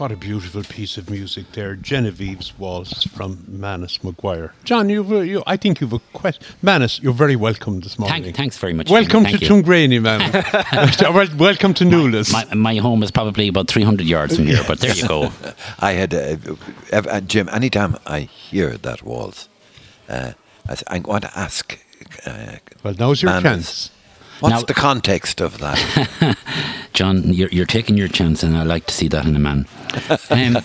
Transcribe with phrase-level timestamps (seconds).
[0.00, 1.76] What a beautiful piece of music there.
[1.76, 4.52] Genevieve's Waltz from Manus McGuire.
[4.64, 6.42] John, you've, uh, you, I think you've a question.
[6.62, 8.22] Manus, you're very welcome this morning.
[8.22, 8.88] Thank, thanks very much.
[8.88, 9.50] Welcome Thank to you.
[9.50, 11.34] Tuamgraney, Manus.
[11.38, 12.32] welcome to Newlands.
[12.32, 15.30] My, my home is probably about 300 yards from here, but there you go.
[15.80, 16.36] I had uh,
[16.94, 17.50] uh, uh, Jim.
[17.50, 19.50] Anytime I hear that waltz,
[20.08, 20.32] uh,
[20.66, 21.78] I, s- I want to ask.
[22.24, 23.90] Uh, well, now's your Manus, chance.
[24.40, 26.36] What's Now- the context of that?
[26.92, 29.66] John, you're, you're taking your chance, and I like to see that in a man.
[30.30, 30.58] Um,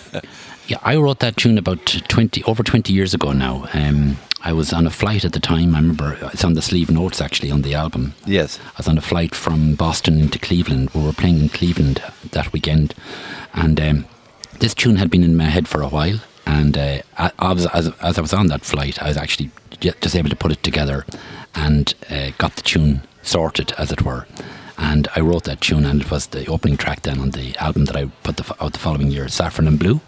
[0.68, 3.68] yeah, I wrote that tune about 20, over 20 years ago now.
[3.72, 5.74] Um, I was on a flight at the time.
[5.76, 8.14] I remember it's on the sleeve notes actually on the album.
[8.24, 8.58] yes.
[8.60, 10.90] I was on a flight from Boston into Cleveland.
[10.92, 12.94] We were playing in Cleveland that weekend,
[13.54, 14.06] and um,
[14.58, 16.18] this tune had been in my head for a while.
[16.46, 19.50] And uh, I, I was, as, as I was on that flight, I was actually
[19.80, 21.04] just able to put it together
[21.56, 24.26] and uh, got the tune sorted, as it were.
[24.78, 27.86] And I wrote that tune, and it was the opening track then on the album
[27.86, 30.00] that I put the, f- out the following year, Saffron and Blue.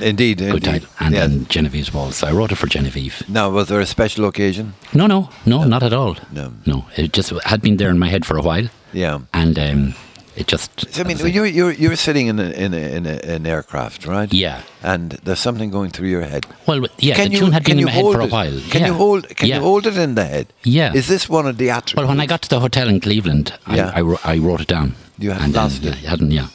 [0.00, 0.38] Indeed.
[0.38, 0.64] Good indeed.
[0.64, 0.88] title.
[0.98, 1.28] And Yes.
[1.28, 2.16] then Genevieve's Waltz.
[2.18, 3.22] So I wrote it for Genevieve.
[3.28, 4.74] Now, was there a special occasion?
[4.94, 6.16] No, no, no, not at all.
[6.32, 6.52] No.
[6.66, 8.68] No, it just had been there in my head for a while.
[8.92, 9.20] Yeah.
[9.32, 9.94] And um,
[10.36, 10.92] it just.
[10.92, 14.06] So, I mean, I say- you're, sitting in, a, in, a, in a, an aircraft,
[14.06, 14.32] right?
[14.32, 14.62] Yeah.
[14.82, 16.46] And there's something going through your head.
[16.66, 18.32] Well, yeah, Can the you, tune had been in my head for a it?
[18.32, 18.60] while.
[18.70, 18.86] Can yeah.
[18.88, 19.28] you hold?
[19.36, 19.56] Can yeah.
[19.56, 20.46] you hold it in the head?
[20.64, 20.92] Yeah.
[20.92, 21.96] Is this one of the attributes?
[21.96, 23.92] Well, when I got to the hotel in Cleveland, I, Yeah.
[23.94, 24.94] I, wro- I wrote it down.
[25.18, 25.96] You hadn't and then, lost yeah, it?
[26.04, 26.48] I hadn't, yeah.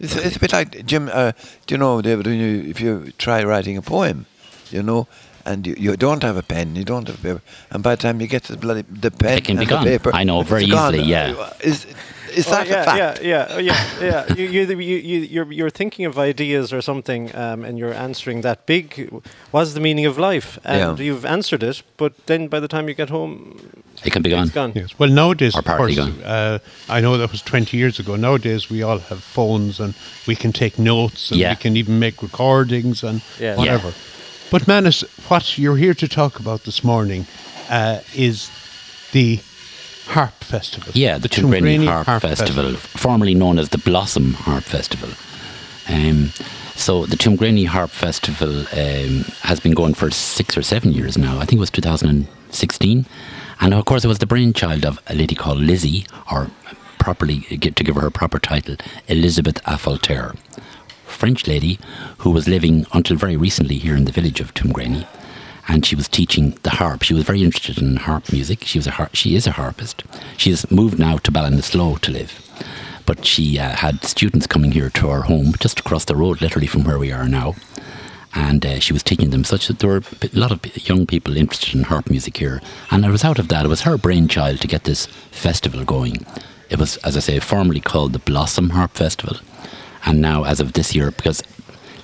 [0.00, 1.10] It's, it's a bit like Jim.
[1.12, 1.32] Uh,
[1.66, 2.26] do you know, David?
[2.26, 4.26] When you, if you try writing a poem,
[4.70, 5.06] you know,
[5.46, 8.20] and you, you don't have a pen, you don't have paper, and by the time
[8.20, 9.84] you get to the bloody the pen It can be and gone.
[9.84, 10.94] the paper, I know, very gone.
[10.94, 11.34] easily, yeah.
[11.38, 11.86] Uh, Is
[12.34, 13.22] is Oh, that yeah, a fact?
[13.22, 14.34] Yeah, yeah, yeah, yeah.
[14.34, 18.42] you, you, you, you, you're, you're thinking of ideas or something, um, and you're answering
[18.42, 19.10] that big.
[19.50, 20.58] What's the meaning of life?
[20.64, 21.04] And Yeah.
[21.04, 23.58] you've answered it, but then by the time you get home,
[24.04, 24.42] It can be gone.
[24.44, 24.72] it's gone.
[24.74, 24.98] Yes.
[24.98, 26.22] Well, nowadays, Or of course, gone.
[26.24, 28.16] uh, I know that was 20 years ago.
[28.16, 29.94] Nowadays, we all have phones and
[30.26, 31.50] we can take notes and Yeah.
[31.50, 33.56] we can even make recordings and Yeah.
[33.56, 33.92] whatever.
[34.50, 37.26] But, Manus, what you're here to talk about this morning
[37.68, 38.50] uh, is
[39.12, 39.40] the
[40.06, 40.92] Harp Festival.
[40.94, 45.10] Yeah, the Tuamgraney Tuamgraney Harp, Festival, formerly known as the Blossom Harp Festival.
[45.88, 46.30] Um,
[46.74, 51.36] so the Tuamgraney Harp Festival um, has been going for six or seven years now.
[51.38, 53.06] I think it was 2016,
[53.60, 56.50] and of course it was the brainchild of a lady called Lizzie, or
[56.98, 58.76] properly get to give her her proper title,
[59.08, 60.34] Elizabeth Affolter,
[61.06, 61.78] French lady
[62.18, 65.06] who was living until very recently here in the village of Tuamgraney
[65.68, 67.02] and she was teaching the harp.
[67.02, 68.64] She was very interested in harp music.
[68.64, 70.04] She was a har- she is a harpist.
[70.36, 72.32] She has moved now to Ballinasloe to live,
[73.04, 76.66] but she uh, had students coming here to our home just across the road, literally
[76.66, 77.54] from where we are now.
[78.34, 81.36] And uh, she was teaching them such that there were a lot of young people
[81.36, 82.60] interested in harp music here.
[82.90, 86.26] And it was out of that, it was her brainchild to get this festival going.
[86.68, 89.38] It was, as I say, formerly called the Blossom Harp Festival.
[90.04, 91.42] And now, as of this year, because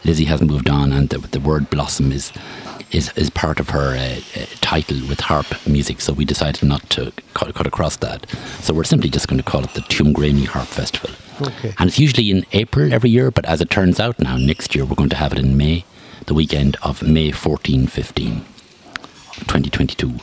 [0.05, 2.33] Lizzie has moved on, and the, the word blossom is
[2.93, 4.21] is, is part of her uh,
[4.61, 6.01] title with harp music.
[6.01, 8.29] So we decided not to cut, cut across that.
[8.61, 11.11] So we're simply just going to call it the Tuamgraney Harp Festival.
[11.41, 11.75] Okay.
[11.79, 14.85] And it's usually in April every year, but as it turns out now, next year
[14.85, 15.85] we're going to have it in May,
[16.27, 18.45] the weekend of May 14, 15,
[19.47, 20.15] 2022.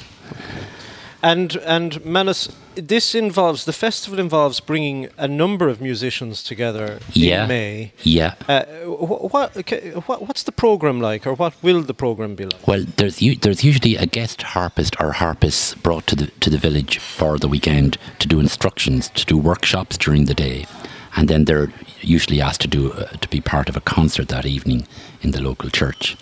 [1.22, 7.42] And and Manus, this involves the festival involves bringing a number of musicians together Yeah.
[7.44, 7.92] in May.
[8.04, 8.36] Yeah.
[8.48, 12.46] Uh, wh- what, okay, what what's the program like, or what will the program be
[12.46, 12.66] like?
[12.68, 16.58] Well, there's u- there's usually a guest harpist or harpists brought to the to the
[16.58, 20.66] village for the weekend to do instructions, to do workshops during the day,
[21.18, 21.70] and then they're
[22.02, 24.88] usually asked to do uh, to be part of a concert that evening
[25.22, 26.16] in the local church.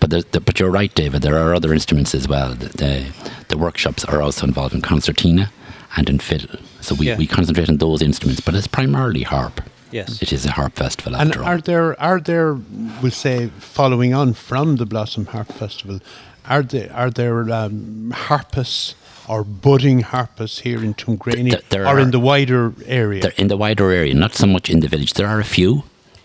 [0.00, 1.22] But there's- the, but you're right, David.
[1.22, 2.54] There are other instruments as well.
[2.54, 3.06] The, the,
[3.48, 5.50] the workshops are also involved in concertina
[5.96, 6.58] and in fiddle.
[6.80, 7.16] So we, Yeah.
[7.16, 9.60] we concentrate on those instruments, but it's primarily harp.
[9.90, 10.20] Yes.
[10.20, 11.48] It is a harp festival And after all.
[11.48, 12.54] are there, are there,
[13.00, 16.00] we'll say, following on from the Blossom Harp Festival,
[16.46, 18.96] are there, are there um, harpists
[19.28, 23.30] or budding harpists here in Tuamgraney Th- there or in the wider area?
[23.38, 25.12] In the wider area, not so much in the village.
[25.14, 25.84] There are a few,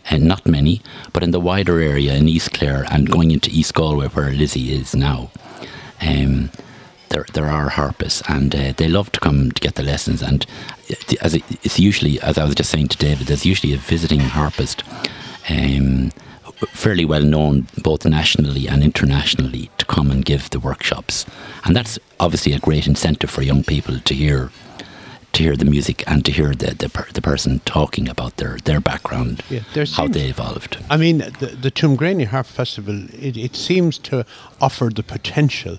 [0.10, 0.82] and not many,
[1.14, 4.74] but in the wider area in East Clare and going into East Galway, where Lizzie
[4.74, 5.30] is now,
[6.02, 6.50] um,
[7.10, 10.22] there there are harpists, and uh, they love to come to get the lessons.
[10.22, 10.46] And
[11.22, 14.22] as it, it's usually, as I was just saying to David, there's usually a visiting
[14.22, 14.84] harpist.
[15.50, 16.12] Um,
[16.68, 21.26] fairly well known both nationally and internationally to come and give the workshops
[21.64, 24.52] and that's obviously a great incentive for young people to hear
[25.34, 28.58] to hear the music and to hear the the, per, the person talking about their
[28.66, 30.78] their background, Yeah, there how they evolved.
[30.90, 34.26] I mean, the, the Tuamgraney Harp Festival, it, it seems to
[34.60, 35.78] offer the potential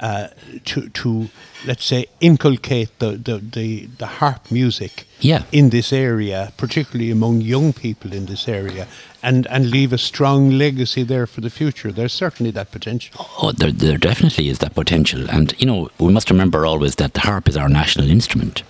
[0.00, 0.28] uh,
[0.64, 1.28] to to
[1.64, 5.42] let's say inculcate the, the, the, the harp music Yeah.
[5.52, 8.88] in this area, particularly among young people in this area,
[9.22, 11.92] and, and leave a strong legacy there for the future.
[11.92, 13.26] There's certainly that potential.
[13.40, 15.30] Oh, there, there definitely is that potential.
[15.30, 18.64] And, you know, we must remember always that the harp is our national instrument.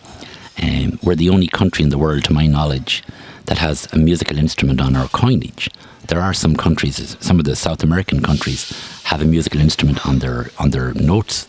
[0.63, 3.03] Um, we're the only country in the world, to my knowledge,
[3.47, 5.71] that has a musical instrument on our coinage.
[6.09, 8.73] There are some countries, some of the South American countries,
[9.05, 11.47] have a musical instrument on their on their notes,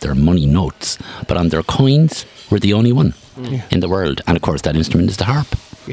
[0.00, 3.14] their money notes, but on their coins, we're the only one
[3.70, 4.20] in the world.
[4.26, 5.48] And of course, that instrument is the harp.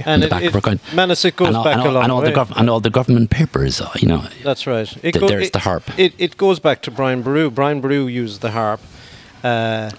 [0.05, 0.79] And the it- back it- of our coin.
[0.93, 2.79] Manus, it goes and all, back and a long and all the gov- and all
[2.79, 4.23] the government papers, uh, you know.
[4.43, 4.89] That's right.
[5.03, 5.83] It Th- there's the harp.
[5.97, 7.49] It, it goes back to Brian Boru.
[7.49, 8.79] Brian Boru used the harp,
[9.43, 9.89] uh,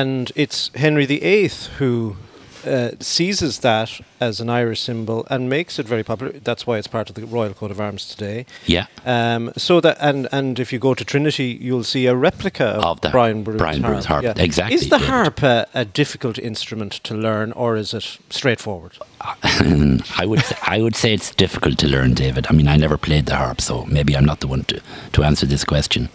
[0.00, 2.16] and it's Henry VIII who
[2.66, 6.32] uh, seizes that as an Irish symbol and makes it very popular.
[6.32, 8.46] That's why it's part of the Royal Coat of Arms today.
[8.66, 8.86] Yeah.
[9.04, 12.84] Um, so that and and if you go to Trinity, you'll see a replica of,
[12.84, 14.24] Of the Brian Boru's Brian Boru's harp.
[14.38, 15.08] Exactly, Is the David.
[15.10, 18.92] harp a, a difficult instrument to learn, or is it straightforward?
[19.20, 22.46] I would say, I would say it's difficult to learn, David.
[22.50, 24.80] I mean, I never played the harp, so maybe I'm not the one to,
[25.12, 26.08] to answer this question.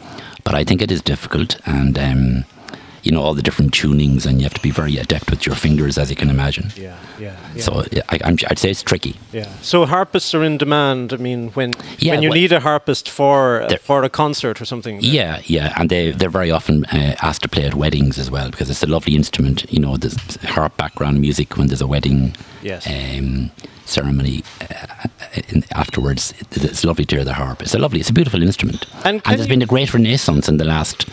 [0.44, 2.46] But I think it is difficult, and um,
[3.04, 5.56] you know all the different tunings, and you have to be very adept with your
[5.56, 6.72] fingers, as you can imagine.
[6.76, 7.36] Yeah, yeah.
[7.56, 7.62] yeah.
[7.62, 8.20] So yeah, I,
[8.50, 9.16] I'd say it's tricky.
[9.34, 9.48] Yeah.
[9.62, 11.14] So harpists are in demand.
[11.14, 14.62] I mean, when Yeah, when you well- need a harpist for uh, for a concert
[14.62, 15.00] or something.
[15.02, 18.50] Yeah, yeah, and they they're very often uh, asked to play at weddings as well
[18.52, 19.66] because it's a lovely instrument.
[19.72, 22.86] You know, there's harp background music when there's a wedding Yes.
[22.88, 23.52] um,
[23.86, 25.08] ceremony uh,
[25.50, 26.34] in, afterwards.
[26.52, 27.62] It's lovely to hear the harp.
[27.62, 28.86] It's a lovely, it's a beautiful instrument.
[29.06, 31.08] And can there's been a great renaissance in the last,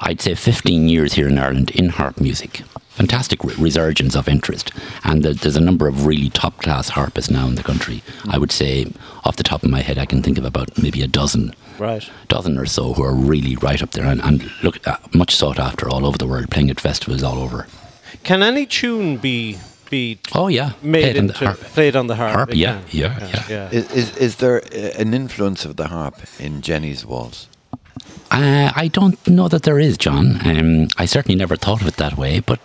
[0.00, 2.62] I'd say, 15 years here in Ireland in harp music.
[2.88, 4.72] Fantastic re- resurgence of interest,
[5.04, 8.02] and there- there's a number of really top-class harpists now in the country.
[8.28, 8.86] I would say,
[9.24, 12.04] off the top of my head, I can think of about maybe a dozen Right.
[12.28, 15.58] dozen or so who are really right up there and, and look uh, much sought
[15.58, 17.66] after all over the world, playing at festivals all over.
[18.22, 19.58] Can any tune be
[19.88, 21.60] be Oh yeah, made Played on the harp.
[21.74, 22.32] played on the harp?
[22.34, 22.98] Harp, It yeah, can.
[23.00, 23.68] yeah, yeah.
[23.72, 27.48] Is, is, is there uh, an influence of the harp in Jenny's waltz?
[28.32, 30.38] Uh, I don't know that there is, John.
[30.46, 32.60] Um, I certainly never thought of it that way, but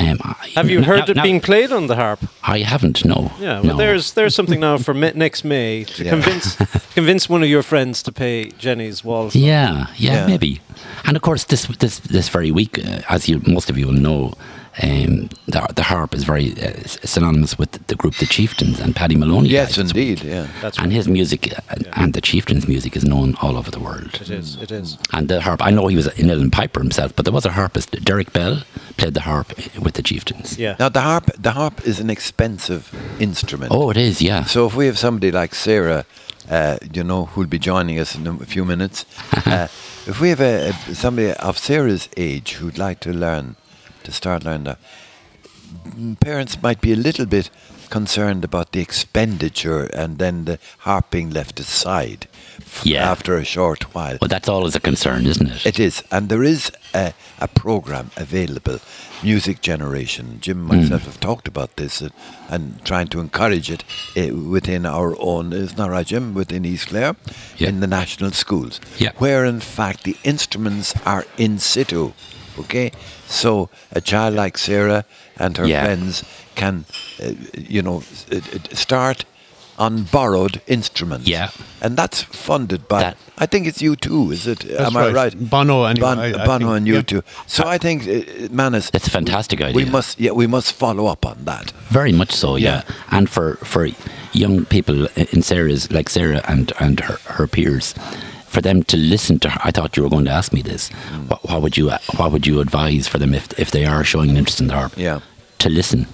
[0.00, 0.16] um,
[0.54, 2.20] Have you n- heard now- it now- being played on the harp?
[2.42, 3.04] I haven't.
[3.04, 3.30] No.
[3.38, 3.60] Yeah.
[3.60, 3.76] Well, no.
[3.76, 6.10] there's there's something now for me- next May to Yeah.
[6.12, 6.56] convince
[6.94, 9.36] convince one of your friends to pay Jenny's waltz.
[9.36, 10.26] Yeah, yeah, Yeah.
[10.26, 10.60] maybe.
[11.04, 14.00] And of course, this this this very week, uh, as you most of you will
[14.00, 14.32] know,
[14.82, 19.16] um, the, the harp is very uh, synonymous with the group the Chieftains and Paddy
[19.16, 19.50] Moloney.
[19.50, 20.22] Yes, indeed.
[20.22, 20.46] Yeah.
[20.62, 20.94] That's and right.
[20.94, 24.14] his music uh, and the Chieftains' music is known all over the world.
[24.14, 24.56] It is.
[24.56, 24.96] It is.
[25.12, 27.50] And the harp, I know he was an uilleann Piper himself, but there was a
[27.50, 28.62] harpist, Derek Bell,
[28.96, 30.58] played the harp with the Chieftains.
[30.58, 30.76] Yeah.
[30.78, 32.90] Now the harp, the harp is an expensive
[33.20, 33.72] instrument.
[33.74, 34.44] Oh, it is, yeah.
[34.44, 36.06] So if we have somebody like Sarah,
[36.48, 39.04] uh, you know, who'll be joining us in a few minutes,
[39.46, 39.68] uh,
[40.06, 43.56] if we have a, a, somebody of Sarah's age who'd like to learn,
[44.04, 44.78] to start learning that,
[45.88, 47.50] mm, parents might be a little bit
[47.90, 52.26] concerned about the expenditure and then the harp being left aside
[52.58, 53.10] f- Yeah.
[53.10, 54.16] after a short while.
[54.18, 55.66] well, that's always a concern, isn't it?
[55.66, 58.78] It is, and there is a, a program available,
[59.22, 60.38] Music Generation.
[60.40, 62.12] Jim and myself have talked about this and,
[62.48, 63.84] and trying to encourage it
[64.16, 66.32] uh, within our own, isn't that right, Jim?
[66.32, 67.14] Within East Clare,
[67.58, 67.68] Yeah.
[67.68, 69.12] in the national schools, Yeah.
[69.18, 72.12] where in fact the instruments are in situ.
[72.58, 72.90] Okay,
[73.26, 75.04] so a child like Sarah
[75.38, 75.84] and her Yeah.
[75.84, 76.22] friends
[76.54, 76.84] can,
[77.22, 79.24] uh, you know, s- uh, start
[79.78, 81.26] on borrowed instruments.
[81.26, 81.48] Yeah.
[81.84, 83.00] and that's funded by.
[83.00, 84.60] That- I think it's U2, is it?
[84.60, 85.14] That's Am I right.
[85.14, 85.50] right?
[85.50, 87.02] Bono anyway, Bon- I- I Bono think, and you yeah.
[87.02, 87.22] too.
[87.46, 89.74] So I think, uh, Manus, That's a fantastic idea.
[89.74, 91.72] we must, yeah, we must follow up on that.
[91.90, 92.82] Very much so, yeah.
[92.86, 92.94] Yeah.
[93.10, 93.88] And for, for
[94.32, 97.94] young people in Sarah's, like Sarah and, and her, her peers,
[98.52, 100.90] for them to listen to her, I thought you were going to ask me this.
[100.90, 101.28] Mm.
[101.30, 104.30] What, what would you what would you advise for them if, if they are showing
[104.30, 104.92] an interest in the harp?
[104.96, 105.20] Yeah.
[105.60, 106.06] To listen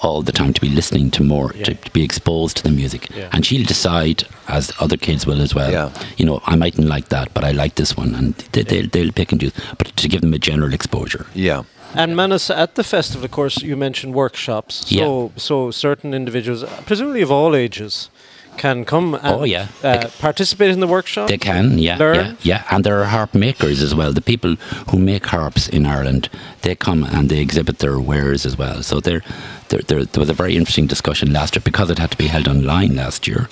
[0.00, 1.64] all the time, to be listening to more, to, Yeah.
[1.86, 3.08] to be exposed to the music.
[3.16, 3.30] Yeah.
[3.32, 5.90] And she'll decide, as other kids will as well, Yeah.
[6.18, 8.14] you know, I mightn't like that, but I like this one.
[8.14, 9.52] And they, they'll, they'll pick and choose.
[9.78, 11.24] But to give them a general exposure.
[11.34, 11.62] Yeah.
[11.94, 14.84] And Manus, at the festival, of course, you mentioned workshops.
[14.88, 18.10] So, so certain individuals, presumably of all ages,
[18.56, 19.66] can come and Oh, yeah.
[19.82, 21.28] uh, participate in the workshop.
[21.28, 22.14] They can, yeah, Learn.
[22.16, 22.62] yeah, yeah.
[22.70, 24.12] And there are harp makers as well.
[24.12, 24.56] The people
[24.90, 26.28] who make harps in Ireland,
[26.62, 28.82] they come and they exhibit their wares as well.
[28.82, 29.22] So there,
[29.68, 32.26] there, there, there was a very interesting discussion last year because it had to be
[32.28, 33.48] held online last year.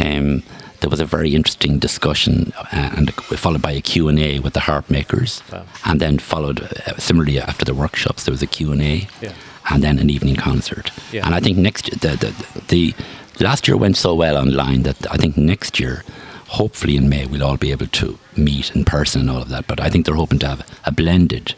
[0.00, 0.42] Um,
[0.80, 4.90] there was a very interesting discussion uh, and followed by a Q&A with the harp
[4.90, 5.64] makers Wow.
[5.86, 9.32] and then followed uh, similarly after the workshops there was a Q&A Yeah.
[9.70, 11.24] and then an evening concert Yeah.
[11.24, 12.32] and I think next the, the
[12.68, 12.94] the
[13.40, 16.02] last year went so well online that I think next year
[16.48, 19.66] hopefully in May we'll all be able to meet in person and all of that.
[19.66, 21.54] But I think they're hoping to have a blended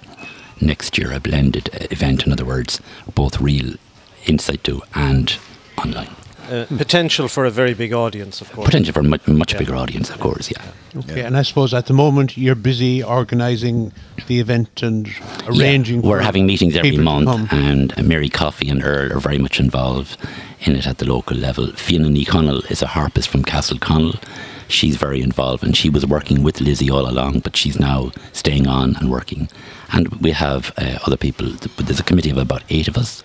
[0.61, 2.27] next year, a blended event.
[2.27, 2.81] In other words,
[3.15, 3.75] both real
[4.27, 5.37] inside to and
[5.77, 6.15] online.
[6.50, 8.67] Uh, potential for a very big audience, of course.
[8.67, 9.59] Potential for a much, much Yeah.
[9.59, 10.50] bigger audience, of course.
[10.50, 10.62] Yeah.
[11.00, 13.93] Okay, and I suppose at the moment you're busy organising
[14.26, 15.09] the event and
[15.47, 16.02] arranging.
[16.02, 19.61] Yeah, we're for having meetings every month, and Mary Coffey and Earl are very much
[19.61, 20.17] involved
[20.61, 21.67] in it at the local level.
[21.76, 24.19] Fiona Nee Connell is a harpist from Castleconnell.
[24.69, 28.67] She's very involved, and she was working with Lizzie all along, but she's now staying
[28.67, 29.49] on and working.
[29.93, 31.49] And we have uh, other people.
[31.78, 33.23] There's a committee of about eight of us,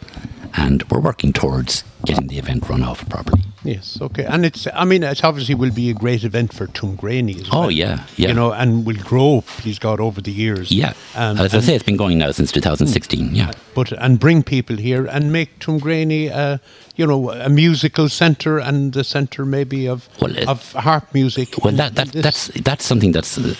[0.55, 3.41] and we're working towards getting the event run off properly.
[3.63, 4.67] Yes, okay, and it's.
[4.73, 7.63] I mean, it obviously will be a great event for Tuamgraney as well.
[7.63, 8.27] Oh, yeah, yeah.
[8.27, 9.41] You know, and will grow.
[9.47, 10.69] Please God, over the years.
[10.71, 13.33] Yeah, Um, as I and- say, it's been going now since 2016.
[13.35, 13.51] Yeah.
[13.73, 16.57] but and bring people here and make Tuamgraney, uh,
[16.95, 21.55] you know, a musical centre and the centre maybe of Well, it- of harp music.
[21.63, 23.55] Well, that, that that's that's something that's uh,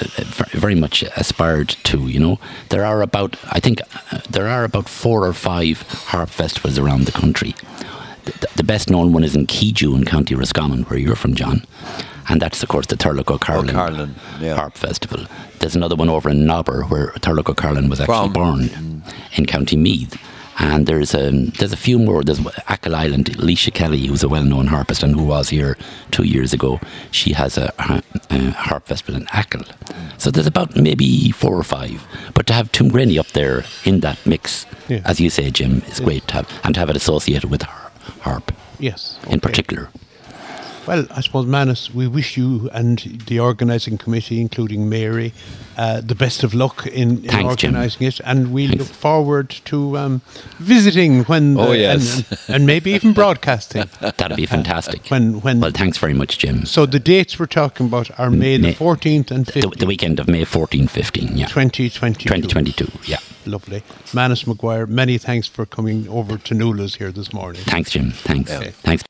[0.51, 2.07] very much aspired to.
[2.09, 5.81] You know, there are about I think uh, there are about four or five
[6.11, 7.55] harp festivals around the country.
[8.25, 11.63] The, the best known one is in Keadue in County Roscommon, where you're from, John,
[12.29, 14.55] and that's of course the Turlough O'Carolan O'Carolan, yeah.
[14.55, 15.25] Harp Festival.
[15.59, 19.03] There's another one over in Nobber where Turlough O'Carolan was actually From- born
[19.33, 20.17] in County Meath.
[20.59, 22.23] And there's um, there's a few more.
[22.23, 22.39] There's
[22.69, 23.35] Achill Island.
[23.39, 25.75] Alicia Kelly, who's a well-known harpist and who was here
[26.11, 29.63] two years ago, she has a, ha- a harp festival in Achill.
[30.19, 32.05] So there's about maybe four or five.
[32.35, 35.01] But to have Tuamgraney up there in that mix, Yeah.
[35.05, 37.82] as you say, Jim, is great to have, and to have it associated with har-
[38.21, 38.51] harp.
[38.79, 39.89] Yes, in particular.
[40.85, 45.31] Well, I suppose, Manus, we wish you and the organising committee, including Mary,
[45.77, 47.69] uh, the best of luck in, in Thanks, Jim.
[47.71, 48.79] organising it, and we Thanks.
[48.83, 50.21] look forward to um,
[50.59, 52.17] visiting when, Oh, the- yes.
[52.49, 53.85] and, and, maybe even broadcasting.
[54.01, 55.07] That'd be fantastic.
[55.07, 56.65] When when well, thanks very much, Jim.
[56.65, 60.19] so the dates we're talking about are May the fourteenth and The, fifteenth, the weekend
[60.19, 61.47] of May 14, 15, yeah.
[61.47, 63.19] twenty twenty 2022, yeah.
[63.45, 67.61] Lovely, Manus McGuire, Many thanks for coming over to Nula's here this morning.
[67.63, 68.11] Thanks, Jim.
[68.11, 68.51] Thanks.
[68.51, 68.71] Okay.
[68.71, 69.03] Thanks.